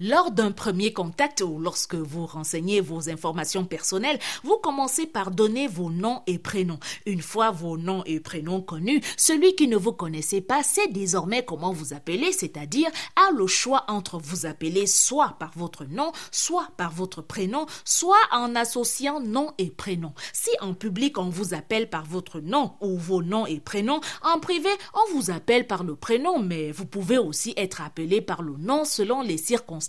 [0.00, 5.68] Lors d'un premier contact ou lorsque vous renseignez vos informations personnelles, vous commencez par donner
[5.68, 6.80] vos noms et prénoms.
[7.06, 11.44] Une fois vos noms et prénoms connus, celui qui ne vous connaissait pas sait désormais
[11.44, 16.66] comment vous appeler, c'est-à-dire a le choix entre vous appeler soit par votre nom, soit
[16.76, 20.12] par votre prénom, soit en associant nom et prénom.
[20.32, 24.40] Si en public on vous appelle par votre nom ou vos noms et prénoms, en
[24.40, 28.56] privé on vous appelle par le prénom, mais vous pouvez aussi être appelé par le
[28.56, 29.83] nom selon les circonstances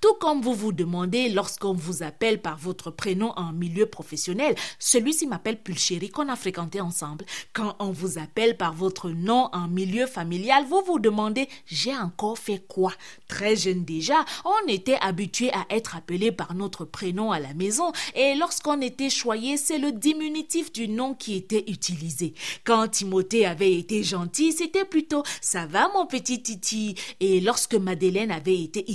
[0.00, 5.26] tout comme vous vous demandez lorsqu'on vous appelle par votre prénom en milieu professionnel, celui-ci
[5.26, 7.24] m'appelle Pulchéri qu'on a fréquenté ensemble.
[7.52, 12.38] Quand on vous appelle par votre nom en milieu familial, vous vous demandez j'ai encore
[12.38, 12.92] fait quoi?
[13.28, 17.92] Très jeune déjà, on était habitué à être appelé par notre prénom à la maison
[18.14, 22.34] et lorsqu'on était choyé, c'est le diminutif du nom qui était utilisé.
[22.64, 26.94] Quand Timothée avait été gentil, c'était plutôt ça va mon petit Titi?
[27.20, 28.90] Et lorsque Madeleine avait été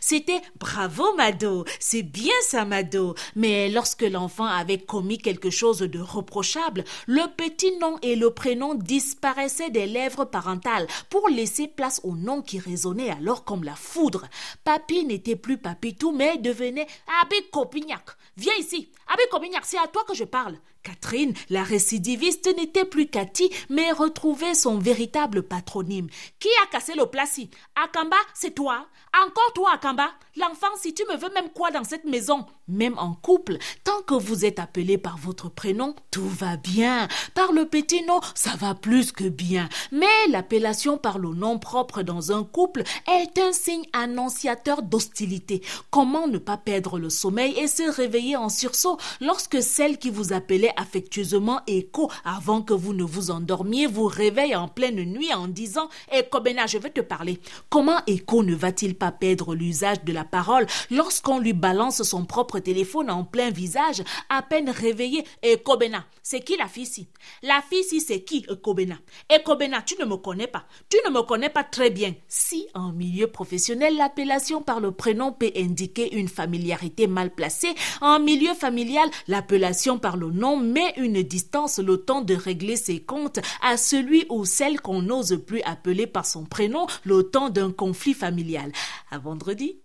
[0.00, 3.14] c'était bravo Mado, c'est bien ça Mado.
[3.36, 8.74] Mais lorsque l'enfant avait commis quelque chose de reprochable, le petit nom et le prénom
[8.74, 14.26] disparaissaient des lèvres parentales pour laisser place au nom qui résonnait alors comme la foudre.
[14.64, 16.86] Papy n'était plus Papitou mais devenait
[17.22, 18.04] Abi Copignac.
[18.36, 20.56] Viens ici, Abi Copignac, c'est à toi que je parle.
[20.82, 26.08] Catherine, la récidiviste, n'était plus Cathy, mais retrouvait son véritable patronyme.
[26.38, 28.86] Qui a cassé le placi Akamba, c'est toi.
[29.24, 30.10] Encore toi, Akamba.
[30.36, 32.44] L'enfant, si tu me veux même quoi dans cette maison?
[32.66, 37.08] Même en couple, tant que vous êtes appelé par votre prénom, tout va bien.
[37.34, 39.68] Par le petit nom, ça va plus que bien.
[39.92, 45.62] Mais l'appellation par le nom propre dans un couple est un signe annonciateur d'hostilité.
[45.90, 48.93] Comment ne pas perdre le sommeil et se réveiller en sursaut?
[49.20, 54.54] Lorsque celle qui vous appelait affectueusement Écho avant que vous ne vous endormiez, vous réveille
[54.56, 57.40] en pleine nuit en disant Écho Bena, je vais te parler.
[57.70, 62.58] Comment Écho ne va-t-il pas perdre l'usage de la parole lorsqu'on lui balance son propre
[62.58, 65.24] téléphone en plein visage, à peine réveillé?
[65.42, 67.08] Écho Bena, c'est qui la fille ci
[67.42, 68.96] La fille ci, c'est qui Écho Bena
[69.30, 70.64] Écho Bena, tu ne me connais pas.
[70.88, 72.14] Tu ne me connais pas très bien.
[72.28, 78.20] Si en milieu professionnel, l'appellation par le prénom peut indiquer une familiarité mal placée, en
[78.20, 78.83] milieu familial,
[79.28, 84.26] l'appellation par le nom met une distance le temps de régler ses comptes à celui
[84.30, 88.72] ou celle qu'on n'ose plus appeler par son prénom le temps d'un conflit familial.
[89.10, 89.84] À vendredi.